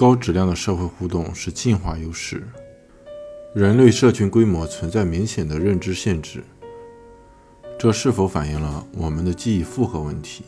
[0.00, 2.42] 高质量的社会互动是进化优势。
[3.54, 6.42] 人类社群规模存在明显的认知限制，
[7.78, 10.42] 这是否反映了我们的记忆负荷问题？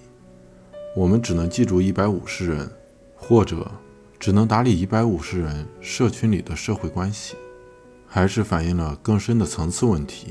[0.97, 2.67] 我们只能记住一百五十人，
[3.15, 3.71] 或者
[4.19, 7.35] 只能打理一百五十人社群里的社会关系，
[8.07, 10.29] 还是反映了更深的层次问题？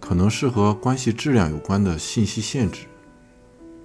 [0.00, 2.86] 可能是和关系质量有关的信息限制。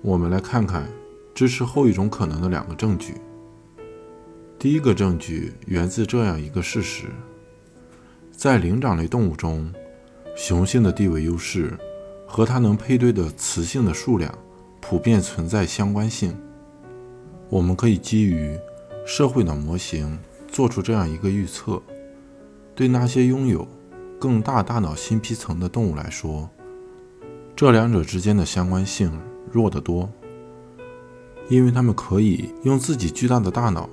[0.01, 0.89] 我们来看看
[1.35, 3.15] 支持后一种可能的两个证据。
[4.59, 7.05] 第一个证据源自这样一个事实：
[8.29, 9.73] 在灵长类动物中，
[10.35, 11.79] 雄性的地位优势
[12.27, 14.37] 和它能配对的雌性的数量
[14.81, 16.37] 普遍存在相关性。
[17.47, 18.59] 我们可以基于
[19.07, 20.19] 社会脑模型
[20.51, 21.81] 做出这样一个预测：
[22.75, 23.65] 对那些拥有
[24.19, 26.49] 更大大脑新皮层的动物来说，
[27.55, 29.09] 这两者之间的相关性
[29.49, 30.09] 弱得多，
[31.47, 33.89] 因为它们可以用自己巨大的大脑。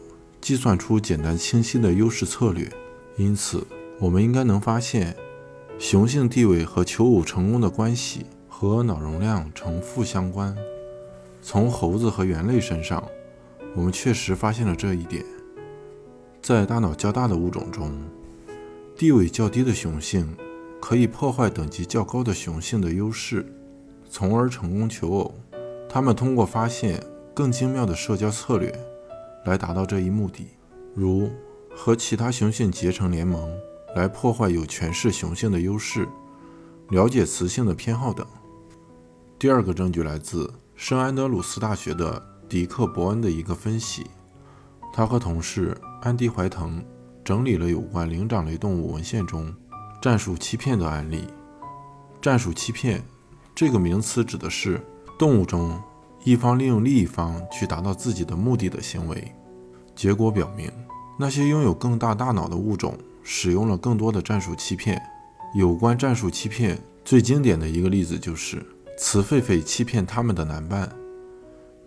[0.46, 2.70] 计算出简单清晰的优势策略，
[3.16, 3.66] 因此
[3.98, 5.16] 我们应该能发现，
[5.76, 10.56] 雄性地位和求偶成功的关系和脑容量呈负相关。
[11.42, 13.02] 从猴子和猿类身上，
[13.74, 15.24] 我们确实发现了这一点。
[16.40, 17.92] 在大脑较大的物种中，
[18.94, 20.32] 地位较低的雄性
[20.80, 23.44] 可以破坏等级较高的雄性的优势，
[24.08, 25.34] 从而成功求偶。
[25.88, 27.02] 他们通过发现
[27.34, 28.72] 更精妙的社交策略。
[29.46, 30.46] 来达到这一目的，
[30.94, 31.30] 如
[31.74, 33.50] 和其他雄性结成联盟，
[33.94, 36.06] 来破坏有权势雄性的优势，
[36.90, 38.26] 了解雌性的偏好等。
[39.38, 44.06] 第二个证据来自圣安德鲁斯大学的迪克·伯恩的一个分析，
[44.92, 46.84] 他和同事安迪·怀腾
[47.24, 49.54] 整理了有关灵长类动物文献中
[50.02, 51.26] 战术欺骗的案例。
[52.20, 53.04] 战术欺骗
[53.54, 54.84] 这个名词指的是
[55.16, 55.80] 动物中。
[56.26, 59.32] 一方利用另一方去达到自己的目的的行为，
[59.94, 60.68] 结果表明，
[61.16, 65.00] 那些拥有更大大脑的物种使用了更多的战术欺骗。
[65.54, 68.60] 有关战术欺骗最经典的一个例子就是
[68.98, 70.90] 雌狒狒欺骗他们的男伴。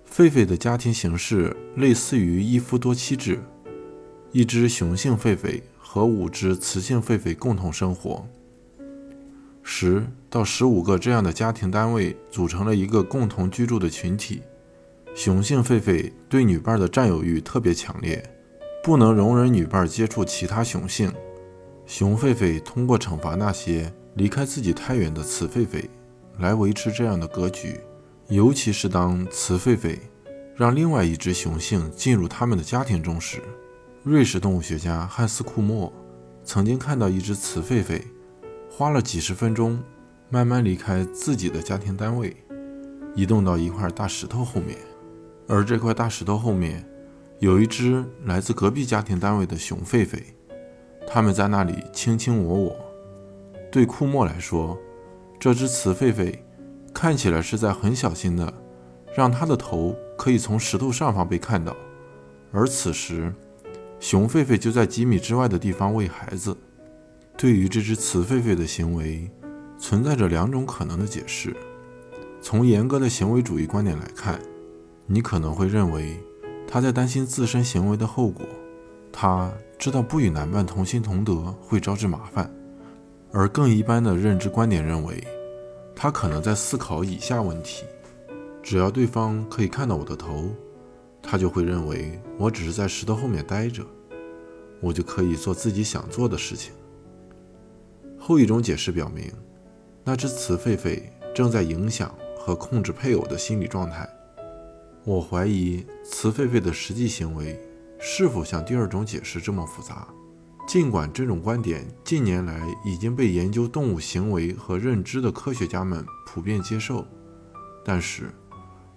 [0.09, 3.41] 狒狒的家庭形式类似于一夫多妻制，
[4.31, 8.25] 一只雄性狒狒和五只雌性狒狒共同生活。
[9.63, 14.41] 十到十五个这样的家庭单位组成了一个共同居住的群体。
[15.15, 18.23] 雄性狒狒对女伴的占有欲特别强烈，
[18.83, 21.11] 不能容忍女伴接触其他雄性。
[21.85, 25.85] 雄狒狒通过惩罚那些离开自己太远的雌狒狒
[26.37, 27.79] 来维持这样的格局。
[28.27, 29.97] 尤其是当雌狒狒
[30.55, 33.41] 让另外一只雄性进入他们的家庭中时，
[34.03, 35.91] 瑞士动物学家汉斯·库莫
[36.43, 38.01] 曾经看到一只雌狒狒。
[38.69, 39.81] 花了几十分钟，
[40.29, 42.37] 慢慢离开自己的家庭单位，
[43.15, 44.77] 移动到一块大石头后面。
[45.47, 46.87] 而这块大石头后面，
[47.39, 50.21] 有一只来自隔壁家庭单位的雄狒狒，
[51.07, 52.75] 他们在那里卿卿我我。
[53.71, 54.77] 对库莫来说，
[55.39, 56.37] 这只雌狒狒
[56.93, 58.53] 看起来是在很小心的，
[59.13, 61.75] 让它的头可以从石头上方被看到，
[62.51, 63.33] 而此时，
[63.99, 66.55] 雄狒狒就在几米之外的地方喂孩子。
[67.39, 69.31] 对于这只雌狒狒的行为，
[69.77, 71.55] 存在着两种可能的解释。
[72.41, 74.37] 从严格的行为主义观点来看，
[75.05, 76.19] 你可能会认为
[76.67, 78.45] 它在担心自身行为的后果，
[79.09, 82.53] 它知道不与男伴同心同德会招致麻烦。
[83.31, 85.25] 而更一般的认知观点认为，
[85.95, 87.85] 它可能在思考以下问题：
[88.61, 90.49] 只要对方可以看到我的头，
[91.21, 93.81] 他就会认为我只是在石头后面待着，
[94.81, 96.73] 我就可以做自己想做的事情。
[98.29, 99.25] 后一种解释表明，
[100.03, 101.01] 那只雌狒狒
[101.33, 104.07] 正在影响和控制配偶的心理状态。
[105.03, 107.59] 我怀疑雌狒狒的实际行为
[107.99, 110.07] 是否像第二种解释这么复杂。
[110.67, 117.03] 尽管这种观点近年来已经被研究动物行为和认知的科学家们普遍接受，
[117.83, 118.29] 但是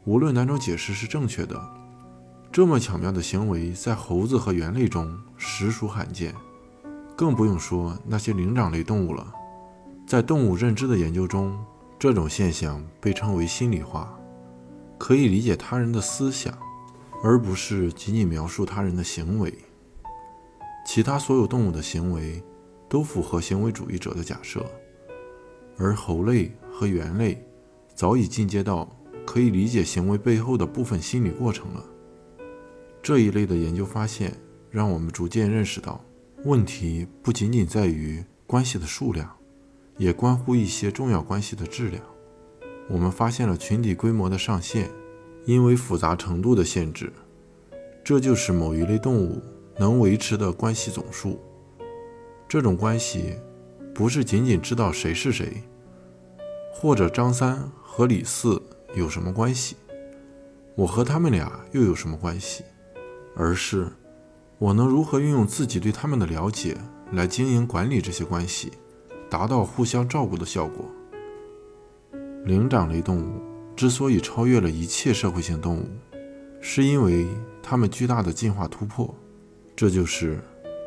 [0.04, 1.58] 无论哪种解释是正确的，
[2.52, 6.34] 这么巧妙的行为在猴子和猿类中实属罕见。
[7.22, 9.32] 更不用说那些灵长类动物了。
[10.04, 11.56] 在动物认知的研究中，
[11.96, 14.12] 这种现象被称为心理化，
[14.98, 16.52] 可以理解他人的思想，
[17.22, 19.56] 而不是仅仅描述他人的行为。
[20.84, 22.42] 其他所有动物的行为
[22.88, 24.66] 都符合行为主义者的假设，
[25.78, 27.40] 而猴类和猿类
[27.94, 28.90] 早已进阶到
[29.24, 31.84] 可以理解行为背后的部分心理过程了。
[33.00, 34.36] 这一类的研究发现，
[34.70, 36.04] 让我们逐渐认识到。
[36.44, 39.30] 问题不仅仅在于关系的数量，
[39.96, 42.02] 也关乎一些重要关系的质量。
[42.88, 44.90] 我们发现了群体规模的上限，
[45.44, 47.12] 因为复杂程度的限制。
[48.02, 49.40] 这就是某一类动物
[49.78, 51.40] 能维持的关系总数。
[52.48, 53.36] 这种关系
[53.94, 55.62] 不是仅仅知道谁是谁，
[56.72, 58.60] 或者张三和李四
[58.96, 59.76] 有什么关系，
[60.74, 62.64] 我和他们俩又有什么关系，
[63.36, 63.92] 而是
[64.62, 66.76] 我能如何运用自己对他们的了解
[67.10, 68.70] 来经营管理这些关系，
[69.28, 70.88] 达到互相照顾的效果。
[72.44, 73.42] 灵长类动物
[73.74, 75.88] 之所以超越了一切社会性动物，
[76.60, 77.26] 是因为
[77.60, 79.12] 它们巨大的进化突破，
[79.74, 80.38] 这就是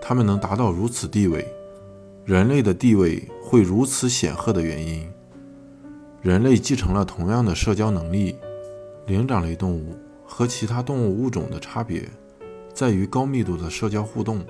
[0.01, 1.45] 它们能达到如此地位，
[2.23, 5.05] 人类的地位会如此显赫的原因。
[6.21, 8.37] 人类继承了同样的社交能力，
[9.05, 12.09] 灵长类动物和其他动物物种的差别
[12.75, 14.45] 在于高密度的社交互动，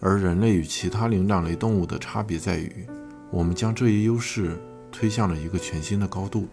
[0.00, 2.86] 而人类与其他灵长类动物的差别在于，
[3.30, 4.58] 我们将这一优势。
[4.96, 6.46] 推向了一个全新的高度。